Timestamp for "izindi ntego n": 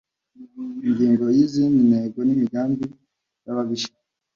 1.47-2.29